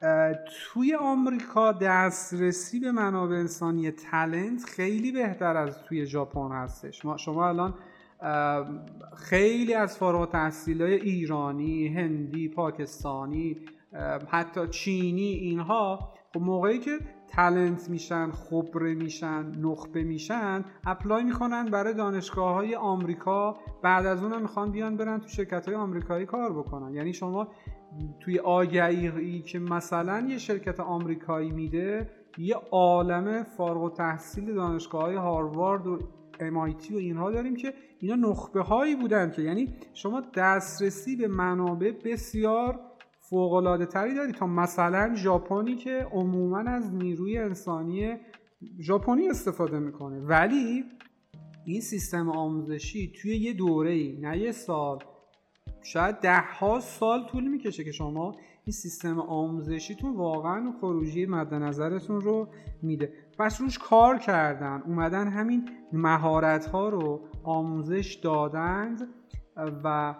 توی 0.00 0.94
آمریکا 0.94 1.72
دسترسی 1.72 2.80
به 2.80 2.92
منابع 2.92 3.36
انسانی 3.36 3.90
تلنت 3.90 4.64
خیلی 4.64 5.12
بهتر 5.12 5.56
از 5.56 5.82
توی 5.82 6.06
ژاپن 6.06 6.52
هستش. 6.52 7.02
شما 7.16 7.48
الان 7.48 7.74
خیلی 9.16 9.74
از 9.74 9.98
فارغ 9.98 10.20
التحصیل 10.20 10.82
ایرانی، 10.82 11.88
هندی، 11.88 12.48
پاکستانی، 12.48 13.56
حتی 14.30 14.68
چینی 14.68 15.32
اینها 15.32 16.14
خب 16.34 16.40
موقعی 16.40 16.78
که 16.78 16.98
تلنت 17.28 17.90
میشن 17.90 18.30
خبره 18.30 18.94
میشن 18.94 19.52
نخبه 19.60 20.02
میشن 20.02 20.64
اپلای 20.86 21.24
می‌کنن 21.24 21.64
برای 21.64 21.94
دانشگاه 21.94 22.54
های 22.54 22.74
آمریکا. 22.74 23.56
بعد 23.82 24.06
از 24.06 24.22
اون 24.22 24.42
می‌خوان 24.42 24.72
بیان 24.72 24.96
برن 24.96 25.18
تو 25.18 25.28
شرکت 25.28 25.66
های 25.66 25.74
آمریکایی 25.74 26.26
کار 26.26 26.52
بکنن. 26.52 26.94
یعنی 26.94 27.12
شما 27.12 27.48
توی 28.20 28.38
آگهی 28.38 29.42
که 29.42 29.58
مثلا 29.58 30.26
یه 30.28 30.38
شرکت 30.38 30.80
آمریکایی 30.80 31.50
میده 31.50 32.10
یه 32.38 32.54
عالم 32.70 33.42
فارغ 33.42 33.82
و 33.82 33.90
تحصیل 33.90 34.54
دانشگاه 34.54 35.02
های 35.02 35.14
هاروارد 35.14 35.86
و 35.86 35.98
MIT 36.38 36.92
و 36.92 36.96
اینها 36.96 37.30
داریم 37.30 37.56
که 37.56 37.74
اینا 37.98 38.14
نخبه 38.14 38.60
هایی 38.60 38.96
بودن 38.96 39.30
که 39.30 39.42
یعنی 39.42 39.74
شما 39.94 40.22
دسترسی 40.34 41.16
به 41.16 41.28
منابع 41.28 41.92
بسیار 42.04 42.80
فوق 43.20 43.86
تری 43.92 44.14
داری 44.14 44.32
تا 44.32 44.46
مثلا 44.46 45.14
ژاپنی 45.14 45.76
که 45.76 46.06
عموما 46.12 46.58
از 46.58 46.94
نیروی 46.94 47.38
انسانی 47.38 48.16
ژاپنی 48.80 49.28
استفاده 49.28 49.78
می‌کنه. 49.78 50.20
ولی 50.20 50.84
این 51.64 51.80
سیستم 51.80 52.30
آموزشی 52.30 53.12
توی 53.22 53.36
یه 53.36 53.52
دوره 53.52 53.90
ای 53.90 54.20
نه 54.20 54.38
یه 54.38 54.52
سال 54.52 54.98
شاید 55.82 56.16
ده 56.16 56.40
ها 56.40 56.80
سال 56.80 57.26
طول 57.26 57.48
می‌کشه 57.48 57.84
که 57.84 57.92
شما 57.92 58.34
این 58.64 58.72
سیستم 58.72 59.20
آموزشیتون 59.20 60.16
واقعا 60.16 60.72
خروجی 60.80 61.26
مد 61.26 61.54
نظرتون 61.54 62.20
رو 62.20 62.48
میده. 62.82 63.12
پس 63.38 63.60
روش 63.60 63.78
کار 63.78 64.18
کردن. 64.18 64.82
اومدن 64.86 65.28
همین 65.28 65.68
مهارت 65.92 66.66
ها 66.66 66.88
رو 66.88 67.20
آموزش 67.44 68.14
دادند 68.22 69.08
و 69.84 70.14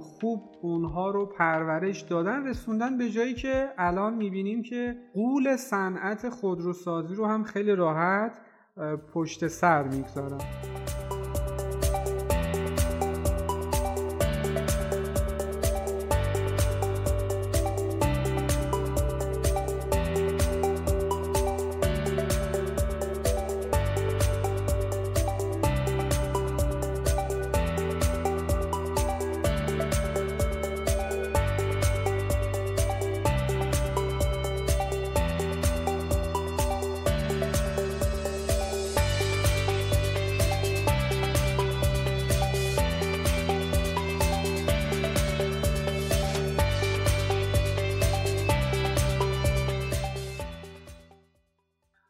خوب 0.00 0.42
اونها 0.62 1.10
رو 1.10 1.26
پرورش 1.26 2.00
دادن 2.00 2.46
رسوندن 2.46 2.98
به 2.98 3.10
جایی 3.10 3.34
که 3.34 3.68
الان 3.78 4.14
می‌بینیم 4.14 4.62
که 4.62 4.96
قول 5.14 5.56
صنعت 5.56 6.28
خودروسازی 6.28 7.14
رو 7.14 7.26
هم 7.26 7.42
خیلی 7.44 7.74
راحت 7.74 8.38
پشت 9.14 9.46
سر 9.46 9.82
می‌گذارن. 9.82 10.38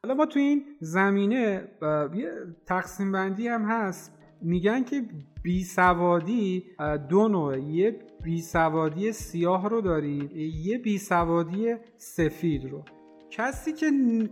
حالا 0.09 0.19
ما 0.19 0.27
تو 0.27 0.39
این 0.39 0.65
زمینه 0.81 1.69
یه 2.15 2.33
تقسیم 2.67 3.13
بندی 3.13 3.49
هم 3.49 3.63
هست. 3.63 4.19
میگن 4.43 4.85
که 4.85 5.03
بی 5.43 5.65
سوادی 5.65 6.65
دو 7.09 7.29
نوع. 7.29 7.59
یه 7.59 7.99
بی 8.25 8.43
سوادی 8.43 9.13
سیاه 9.13 9.69
رو 9.69 9.81
دارید 9.81 10.37
یه 10.37 10.79
بی 10.79 10.99
سوادی 10.99 11.75
سفید 11.97 12.65
رو. 12.65 12.83
کسی 13.31 13.73
که 13.73 13.91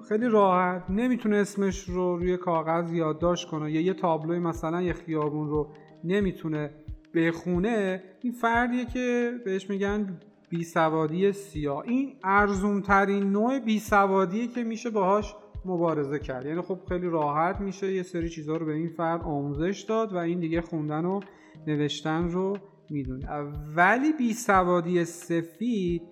خیلی 0.08 0.26
راحت 0.26 0.90
نمی‌تونه 0.90 1.36
اسمش 1.36 1.84
رو 1.84 2.16
روی 2.16 2.36
کاغذ 2.36 2.92
یادداشت 2.92 3.48
کنه 3.48 3.72
یا 3.72 3.80
یه 3.80 3.94
تابلوی 3.94 4.38
مثلا 4.38 4.82
یه 4.82 4.92
خیابون 4.92 5.48
رو 5.48 5.72
نمی‌تونه 6.04 6.70
بخونه 7.14 8.02
این 8.20 8.32
فردیه 8.32 8.84
که 8.84 9.32
بهش 9.44 9.70
میگن 9.70 10.20
بی 10.50 10.64
سوادی 10.64 11.32
سیاه. 11.32 11.82
این 11.86 12.16
ارزون 12.24 12.82
ترین 12.82 13.30
نوع 13.30 13.58
بی 13.58 13.78
سوادیه 13.78 14.46
که 14.46 14.64
میشه 14.64 14.90
باهاش 14.90 15.34
مبارزه 15.66 16.18
کرد. 16.18 16.46
یعنی 16.46 16.60
خب 16.60 16.78
خیلی 16.88 17.08
راحت 17.08 17.60
میشه 17.60 17.92
یه 17.92 18.02
سری 18.02 18.28
چیزها 18.28 18.56
رو 18.56 18.66
به 18.66 18.72
این 18.72 18.88
فرد 18.88 19.22
آموزش 19.22 19.84
داد 19.88 20.12
و 20.12 20.16
این 20.16 20.40
دیگه 20.40 20.60
خوندن 20.60 21.04
و 21.04 21.20
نوشتن 21.66 22.28
رو 22.28 22.58
می‌دونه. 22.90 23.28
ولی 23.76 24.12
بی 24.12 24.32
سوادی 24.32 25.04
سفید 25.04 26.02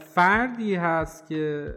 فردی 0.00 0.74
هست 0.74 1.28
که 1.28 1.74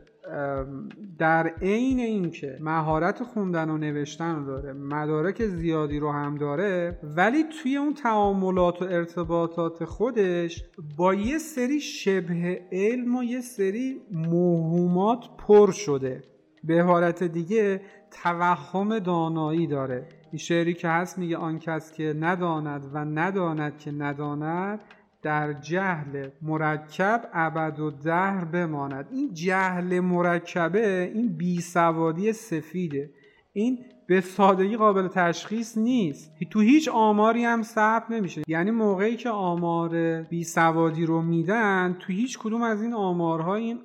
در 1.19 1.47
عین 1.61 1.99
اینکه 1.99 2.57
مهارت 2.61 3.23
خوندن 3.23 3.69
و 3.69 3.77
نوشتن 3.77 4.35
رو 4.35 4.45
داره 4.45 4.73
مدارک 4.73 5.45
زیادی 5.45 5.99
رو 5.99 6.11
هم 6.11 6.35
داره 6.35 6.99
ولی 7.03 7.43
توی 7.43 7.77
اون 7.77 7.93
تعاملات 7.93 8.81
و 8.81 8.85
ارتباطات 8.85 9.85
خودش 9.85 10.65
با 10.97 11.13
یه 11.13 11.37
سری 11.37 11.79
شبه 11.79 12.61
علم 12.71 13.15
و 13.15 13.23
یه 13.23 13.41
سری 13.41 14.01
موهومات 14.11 15.25
پر 15.37 15.71
شده. 15.71 16.23
به 16.67 16.83
عبارت 16.83 17.23
دیگه 17.23 17.81
توهم 18.11 18.99
دانایی 18.99 19.67
داره. 19.67 20.07
این 20.31 20.39
شعری 20.39 20.73
که 20.73 20.87
هست 20.87 21.17
میگه 21.17 21.37
آن 21.37 21.59
کس 21.59 21.91
که 21.91 22.15
نداند 22.19 22.89
و 22.93 22.97
نداند 22.97 23.77
که 23.77 23.91
نداند 23.91 24.79
در 25.21 25.53
جهل 25.53 26.29
مرکب 26.41 27.29
ابد 27.33 27.79
و 27.79 27.91
دهر 27.91 28.45
بماند. 28.45 29.07
این 29.11 29.33
جهل 29.33 29.99
مرکبه 29.99 31.11
این 31.13 31.37
بیسوادی 31.37 32.33
سفیده. 32.33 33.09
این 33.53 33.85
به 34.07 34.21
سادگی 34.21 34.77
قابل 34.77 35.07
تشخیص 35.07 35.77
نیست. 35.77 36.31
تو 36.49 36.59
هیچ 36.59 36.89
آماری 36.89 37.43
هم 37.43 37.61
ثبت 37.61 38.11
نمیشه. 38.11 38.41
یعنی 38.47 38.71
موقعی 38.71 39.15
که 39.15 39.29
آمار 39.29 40.21
بیسوادی 40.21 41.05
رو 41.05 41.21
میدن 41.21 41.97
تو 41.99 42.13
هیچ 42.13 42.39
کدوم 42.39 42.61
از 42.61 42.81
این 42.81 42.93
آمارها 42.93 43.55
این 43.55 43.79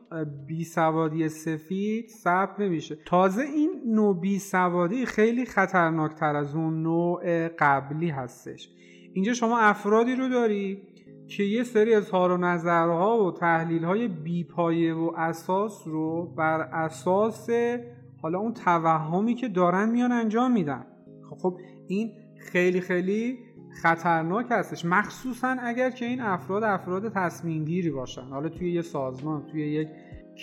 بیسوادی 0.47 1.29
سفید 1.29 2.09
ثبت 2.09 2.61
نمیشه. 2.61 2.99
تازه 3.07 3.43
این 3.43 3.71
نوع 3.87 4.21
بیسوادی 4.21 5.07
خیلی 5.07 5.45
خطرناکتر 5.45 6.37
از 6.37 6.55
اون 6.55 6.83
نوع 6.83 7.49
قبلی 7.49 8.09
هستش. 8.09 8.69
اینجا 9.13 9.33
شما 9.33 9.59
افرادی 9.59 10.15
رو 10.15 10.29
داری 10.29 10.83
که 11.29 11.43
یه 11.43 11.63
سری 11.63 11.95
اظهار 11.95 12.31
و 12.31 12.37
نظرها 12.37 13.25
و 13.25 13.33
تحلیل 13.33 13.85
های 13.85 14.09
بیپایه 14.09 14.95
و 14.95 15.13
اساس 15.17 15.83
رو 15.87 16.35
بر 16.37 16.61
اساس 16.61 17.51
حالا 18.23 18.39
اون 18.39 18.55
توهمی 18.55 19.35
که 19.35 19.49
دارن 19.49 19.89
میان 19.89 20.13
انجام 20.13 20.53
میدن. 20.53 20.87
خب, 21.31 21.37
خب 21.37 21.59
این 21.89 22.13
خیلی 22.39 22.81
خیلی 22.81 23.39
خطرناک 23.83 24.47
هستش. 24.51 24.85
مخصوصا 24.85 25.57
اگر 25.61 25.91
که 25.91 26.05
این 26.05 26.21
افراد 26.21 26.65
افراد 26.65 27.13
تصمیم 27.13 27.65
گیری 27.65 27.91
باشن. 27.91 28.23
حالا 28.23 28.49
توی 28.49 28.73
یه 28.73 28.83
سازمان 28.83 29.47
توی 29.47 29.73
یک 29.73 29.89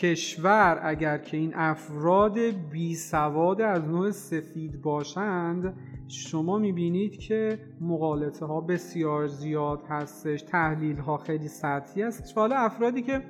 کشور 0.02 0.80
اگر 0.84 1.18
که 1.18 1.38
این 1.38 1.52
افراد 1.56 2.40
بی 2.72 2.96
سواد 2.96 3.62
از 3.62 3.84
نوع 3.84 4.12
سفید 4.12 4.82
باشند 4.82 5.74
شما 6.08 6.58
می‌بینید 6.58 7.18
که 7.18 7.60
مقالطه 7.82 8.46
ها 8.46 8.62
بسیار 8.62 9.28
زیاد 9.28 9.84
هستش 9.90 10.42
تحلیل 10.42 10.98
ها 10.98 11.18
خیلی 11.18 11.48
سطحی 11.48 12.02
هست 12.02 12.38
حالا 12.38 12.56
افرادی 12.56 13.02
که 13.02 13.24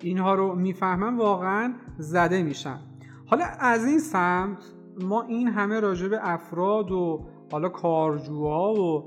اینها 0.00 0.34
رو 0.34 0.54
می‌فهمن 0.54 1.16
واقعا 1.16 1.74
زده 1.98 2.42
میشن. 2.42 2.78
حالا 3.32 3.44
از 3.58 3.84
این 3.84 3.98
سمت 3.98 4.58
ما 5.00 5.22
این 5.22 5.48
همه 5.48 5.80
راجع 5.80 6.08
به 6.08 6.18
افراد 6.22 6.90
و 6.90 7.26
حالا 7.52 7.68
کارجوها 7.68 8.74
و 8.74 9.04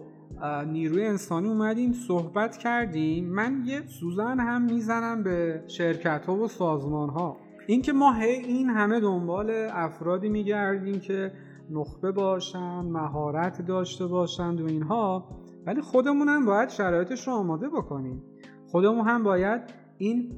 نیروی 0.67 1.05
انسانی 1.05 1.47
اومدیم 1.47 1.93
صحبت 1.93 2.57
کردیم. 2.57 3.25
من 3.25 3.63
یه 3.65 3.81
سوزن 3.87 4.39
هم 4.39 4.61
می‌زنم 4.61 5.23
به 5.23 5.63
شرکت 5.67 6.25
ها 6.25 6.35
و 6.35 6.47
سازمان 6.47 7.09
ها 7.09 7.37
اینکه 7.67 7.93
ما 7.93 8.13
هی 8.13 8.29
این 8.29 8.69
همه 8.69 8.99
دنبال 8.99 9.51
افرادی 9.71 10.29
میگردیم 10.29 10.99
که 10.99 11.31
نخبه 11.69 12.11
باشن 12.11 12.81
مهارت 12.81 13.61
داشته 13.61 14.07
باشند 14.07 14.61
و 14.61 14.65
اینها 14.67 15.29
ولی 15.65 15.81
خودمون 15.81 16.29
هم 16.29 16.45
باید 16.45 16.69
شرایطش 16.69 17.27
رو 17.27 17.33
آماده 17.33 17.69
بکنیم. 17.69 18.23
خودمون 18.67 19.07
هم 19.07 19.23
باید 19.23 19.84
این 19.97 20.31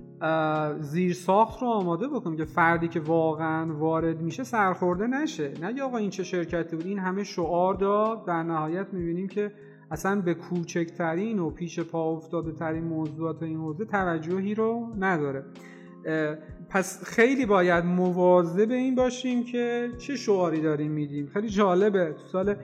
زیر 0.79 1.13
ساخت 1.13 1.61
رو 1.61 1.67
آماده 1.67 2.07
بکنیم 2.07 2.37
که 2.37 2.45
فردی 2.45 2.87
که 2.87 2.99
واقعا 2.99 3.73
وارد 3.73 4.21
میشه 4.21 4.43
سرخورده 4.43 5.07
نشه. 5.07 5.53
نه 5.61 5.83
آقا 5.83 5.97
این 5.97 6.09
چه 6.09 6.23
شرکتی 6.23 6.75
بود؟ 6.75 6.85
این 6.85 6.99
همه 6.99 7.23
شعار 7.23 7.73
داد 7.73 8.25
در 8.25 8.43
نهایت 8.43 8.93
می‌بینیم 8.93 9.27
که 9.27 9.51
اصلا 9.91 10.21
به 10.21 10.33
کوچکترین 10.33 11.39
و 11.39 11.49
پیش 11.49 11.79
پا 11.79 12.11
افتاده 12.11 12.51
ترین 12.51 12.83
موضوعات 12.83 13.43
این 13.43 13.57
حوزه 13.57 13.85
توجهی 13.85 14.55
رو 14.55 14.87
نداره. 14.99 15.45
پس 16.69 17.03
خیلی 17.03 17.45
باید 17.45 17.85
مواظب 17.85 18.71
این 18.71 18.95
باشیم 18.95 19.43
که 19.43 19.89
چه 19.97 20.15
شعاری 20.15 20.61
داریم 20.61 20.91
میدیم. 20.91 21.27
خیلی 21.27 21.49
جالبه. 21.49 22.13
تو 22.13 22.27
سال 22.27 22.55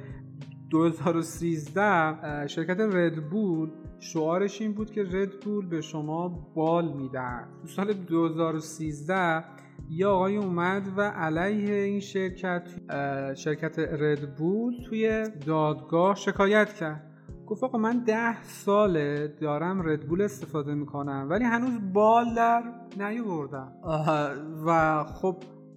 2013 0.73 2.47
شرکت 2.47 2.79
ردبول 2.79 3.69
شعارش 3.99 4.61
این 4.61 4.73
بود 4.73 4.91
که 4.91 5.03
ردبول 5.03 5.65
به 5.65 5.81
شما 5.81 6.29
بال 6.55 6.93
میدن 6.93 7.47
تو 7.61 7.67
سال 7.67 7.93
2013 7.93 9.43
یه 9.89 10.07
آقای 10.07 10.37
اومد 10.37 10.83
و 10.97 11.01
علیه 11.01 11.73
این 11.73 11.99
شرکت 11.99 12.63
شرکت 13.33 13.79
ردبول 13.79 14.73
توی 14.89 15.23
دادگاه 15.45 16.15
شکایت 16.15 16.73
کرد. 16.73 17.09
گفت 17.47 17.63
آقا 17.63 17.77
من 17.77 18.03
ده 18.03 18.43
ساله 18.43 19.27
دارم 19.27 19.89
ردبول 19.89 20.21
استفاده 20.21 20.73
می‌کنم 20.73 21.27
ولی 21.29 21.43
هنوز 21.43 21.93
بال 21.93 22.35
در 22.35 22.63
نیاوردم. 22.97 23.71
و 24.65 25.03
خب 25.03 25.35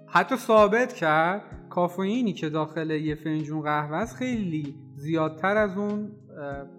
حتی 0.08 0.36
ثابت 0.36 0.92
کرد 0.92 1.42
کافئینی 1.76 2.32
که 2.32 2.48
داخل 2.48 2.90
یه 2.90 3.14
فنجون 3.14 3.60
قهوه 3.60 3.96
است 3.96 4.16
خیلی 4.16 4.74
زیادتر 4.96 5.56
از 5.56 5.76
اون 5.78 6.10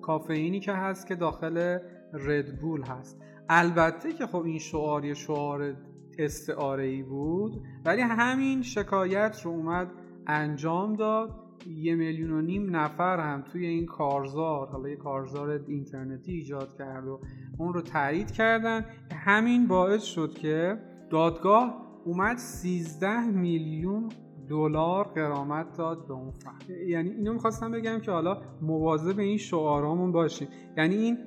کافئینی 0.01 0.59
که 0.59 0.73
هست 0.73 1.07
که 1.07 1.15
داخل 1.15 1.79
ردبول 2.13 2.81
هست. 2.81 3.21
البته 3.49 4.13
که 4.13 4.27
خب 4.27 4.43
این 4.43 4.59
شعار 4.59 5.05
یه 5.05 5.13
شعار 5.13 5.75
استعاره 6.17 6.83
ای 6.83 7.03
بود 7.03 7.61
ولی 7.85 8.01
همین 8.01 8.61
شکایت 8.61 9.41
رو 9.43 9.51
اومد 9.51 9.87
انجام 10.27 10.95
داد. 10.95 11.29
یه 11.67 11.95
میلیون 11.95 12.31
و 12.31 12.41
نیم 12.41 12.75
نفر 12.75 13.19
هم 13.19 13.41
توی 13.41 13.65
این 13.65 13.85
کارزار 13.85 14.67
حالا 14.67 14.89
یه 14.89 14.95
کارزار 14.95 15.49
اینترنتی 15.67 16.31
ایجاد 16.31 16.77
کرد 16.77 17.07
و 17.07 17.19
اون 17.57 17.73
رو 17.73 17.81
تایید 17.81 18.31
کردن. 18.31 18.85
همین 19.25 19.67
باعث 19.67 20.03
شد 20.03 20.33
که 20.33 20.77
دادگاه 21.09 21.87
اومد 22.05 22.37
13 22.37 23.25
میلیون 23.25 24.09
دلار 24.49 25.03
قرامت 25.03 25.77
داد 25.77 26.07
به 26.07 26.13
اون 26.13 26.31
فرد. 26.31 26.69
یعنی 26.69 27.09
اینو 27.09 27.33
می‌خواستم 27.33 27.71
بگم 27.71 27.99
که 27.99 28.11
حالا 28.11 28.41
مواظب 28.61 29.19
این 29.19 29.37
شعارامون 29.37 30.11
باشیم. 30.11 30.47
یعنی 30.77 30.95
این 30.95 31.17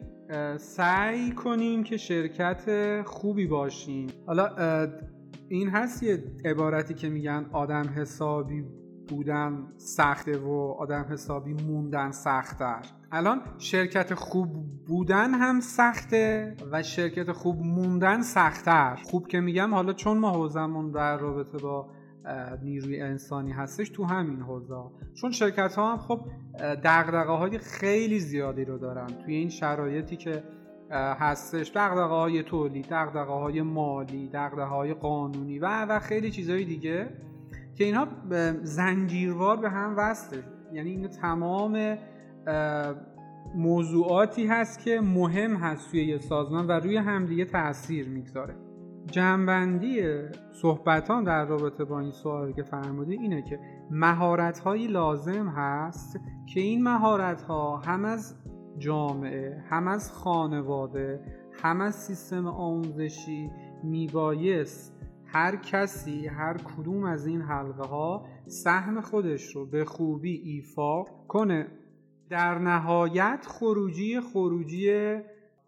سعی 0.57 1.31
کنیم 1.31 1.83
که 1.83 1.97
شرکت 1.97 3.03
خوبی 3.07 3.47
باشیم. 3.47 4.07
حالا 4.27 4.49
این 5.49 5.69
هست 5.69 6.03
یه 6.03 6.25
عبارتی 6.45 6.95
که 6.95 7.09
میگن 7.09 7.47
آدم 7.53 7.85
حسابی 7.97 8.65
بودن 9.09 9.73
سخته 9.77 10.39
و 10.39 10.75
آدم 10.79 11.07
حسابی 11.11 11.53
موندن 11.53 12.11
سختتر. 12.11 12.83
الان 13.13 13.41
شرکت 13.59 14.15
خوب 14.15 14.49
بودن 14.87 15.31
هم 15.35 15.61
سخته 15.61 16.57
و 16.73 16.83
شرکت 16.83 17.33
خوب 17.33 17.57
موندن 17.63 18.23
سختتر. 18.23 18.99
خوب 19.05 19.27
که 19.27 19.41
میگم 19.41 19.75
حالا 19.75 19.93
چون 19.93 20.19
ما 20.19 20.31
حوزمون 20.31 20.91
در 20.91 21.17
رابطه 21.17 21.59
با 21.59 21.89
نیروی 22.63 23.01
انسانی 23.01 23.53
هستش 23.53 23.89
تو 23.89 24.05
همین 24.05 24.41
حوزه. 24.41 24.83
چون 25.15 25.31
شرکت 25.31 25.75
ها 25.75 25.93
هم 25.93 25.99
خب 25.99 26.21
دقدقه 26.59 27.33
های 27.33 27.59
خیلی 27.59 28.21
زیادی 28.21 28.65
رو 28.65 28.79
دارن 28.79 29.07
توی 29.07 29.35
این 29.35 29.49
شرایطی 29.49 30.17
که 30.17 30.43
هستش. 30.93 31.71
دقدقه 31.71 32.15
های 32.15 32.43
تولید 32.43 32.87
دقدقه 32.87 33.33
های 33.33 33.63
مالی 33.63 34.29
دقدقه 34.29 34.63
های 34.63 34.95
قانونی 34.95 35.59
و 35.59 35.85
و 35.85 35.99
خیلی 35.99 36.31
چیزهای 36.31 36.65
دیگه 36.65 37.09
که 37.75 37.85
اینها 37.85 38.09
زنجیروار 38.63 39.57
به 39.57 39.71
هم 39.71 39.95
وصله. 39.97 40.43
یعنی 40.73 40.91
این 40.91 41.09
تمام 41.09 41.99
موضوعاتی 43.55 44.47
هست 44.47 44.81
که 44.85 45.01
مهم 45.01 45.57
هست 45.57 45.91
توی 45.91 46.07
یه 46.07 46.19
سازمان 46.19 46.67
و 46.67 46.73
روی 46.73 46.97
همدیگه 46.97 47.45
تاثیر 47.45 48.09
می‌گذاره. 48.09 48.55
جنبندی 49.07 50.03
صحبتان 50.53 51.25
در 51.25 51.45
رابطه 51.45 51.85
با 51.85 52.01
این 52.01 52.11
سوالی 52.11 52.53
که 52.53 52.63
فرمودی 52.63 53.13
اینه 53.13 53.43
که 53.43 53.61
مهارت 53.91 54.67
لازم 54.67 55.49
هست 55.49 56.21
که 56.47 56.61
این 56.61 56.83
مهارت 56.83 57.43
ها 57.43 57.77
هم 57.77 58.05
از 58.05 58.35
جامعه 58.79 59.65
هم 59.71 59.89
از 59.89 60.13
خانواده 60.13 61.21
هم 61.63 61.81
از 61.81 61.95
سیستم 61.95 62.47
آموزشی 62.47 63.51
میبایست 63.83 65.01
هر 65.27 65.57
کسی 65.57 66.27
هر 66.27 66.57
کدوم 66.57 67.05
از 67.05 67.27
این 67.27 67.41
حلقه 67.41 67.87
ها 67.89 68.27
سهم 68.47 69.01
خودش 69.01 69.57
رو 69.57 69.67
به 69.67 69.85
خوبی 69.85 70.37
ایفا 70.37 71.05
کنه. 71.29 71.67
در 72.31 72.59
نهایت 72.59 73.47
خروجی 73.49 74.21
خروجی 74.21 75.19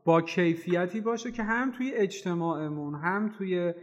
با 0.05 0.21
کیفیتی 0.21 1.01
باشه 1.01 1.31
که 1.33 1.43
هم 1.43 1.73
توی 1.73 1.93
اجتماعمون 1.95 2.95
هم 2.95 3.29
توی 3.39 3.75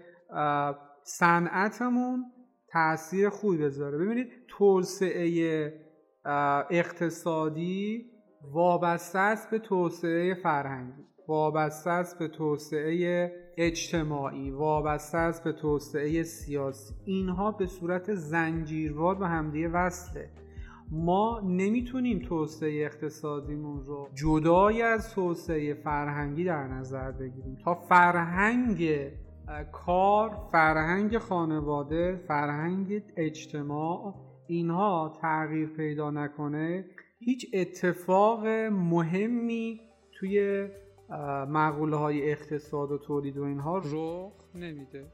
صنعتمون 1.03 2.25
تاثیر 2.67 3.29
خوبی 3.29 3.57
بذاره. 3.57 3.97
ببینید 3.97 4.27
توسعه 4.47 5.73
اقتصادی 6.69 8.05
وابسته 8.53 9.19
است 9.19 9.49
به 9.49 9.59
توسعه 9.59 10.33
فرهنگی 10.33 11.03
وابسته 11.27 11.89
است 11.89 12.19
به 12.19 12.27
توسعه 12.27 13.31
اجتماعی 13.57 14.51
وابسته 14.51 15.17
است 15.17 15.43
به 15.43 15.51
توسعه 15.51 16.23
سیاسی. 16.23 16.93
اینها 17.05 17.51
به 17.51 17.67
صورت 17.67 18.13
زنجیروار 18.13 19.15
به 19.15 19.27
همدیگه 19.27 19.67
وصله. 19.67 20.29
ما 20.91 21.41
نمی‌تونیم 21.45 22.19
توسعه 22.19 22.85
اقتصادیمون 22.85 23.85
رو 23.85 24.09
جدای 24.15 24.81
از 24.81 25.13
توسعه 25.13 25.73
فرهنگی 25.73 26.43
در 26.43 26.67
نظر 26.67 27.11
بگیریم. 27.11 27.57
تا 27.63 27.75
فرهنگ 27.75 29.07
کار 29.71 30.37
فرهنگ 30.51 31.17
خانواده 31.17 32.23
فرهنگ 32.27 33.03
اجتماع 33.17 34.15
اینها 34.47 35.17
تغییر 35.21 35.67
پیدا 35.67 36.11
نکنه 36.11 36.85
هیچ 37.19 37.45
اتفاق 37.53 38.47
مهمی 38.71 39.81
توی 40.19 40.67
مقوله 41.49 41.95
های 41.95 42.31
اقتصاد 42.31 42.91
و 42.91 42.97
تولید 42.97 43.37
و 43.37 43.43
اینها 43.43 43.77
رخ 43.77 44.33
نمیده. 44.55 45.07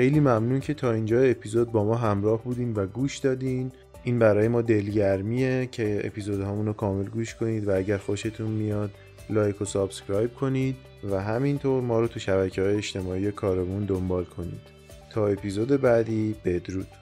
خیلی 0.00 0.20
ممنون 0.20 0.60
که 0.60 0.74
تا 0.74 0.92
اینجا 0.92 1.20
اپیزود 1.20 1.72
با 1.72 1.84
ما 1.84 1.94
همراه 1.94 2.44
بودین 2.44 2.72
و 2.72 2.86
گوش 2.86 3.18
دادین. 3.18 3.72
این 4.04 4.18
برای 4.18 4.48
ما 4.48 4.62
دلگرمیه 4.62 5.68
که 5.72 6.00
اپیزودهامون 6.04 6.66
رو 6.66 6.72
کامل 6.72 7.04
گوش 7.04 7.34
کنید 7.34 7.68
و 7.68 7.76
اگر 7.76 7.96
خوشتون 7.96 8.50
میاد 8.50 8.90
لایک 9.30 9.62
و 9.62 9.64
subscribe 9.64 10.34
کنید 10.34 10.76
و 11.10 11.22
همینطور 11.22 11.82
ما 11.82 12.00
رو 12.00 12.06
تو 12.06 12.20
شبکه 12.20 12.62
های 12.62 12.76
اجتماعی 12.76 13.32
کارمون 13.32 13.84
دنبال 13.84 14.24
کنید. 14.24 14.60
تا 15.10 15.26
اپیزود 15.26 15.68
بعدی 15.68 16.36
بدرود. 16.44 16.99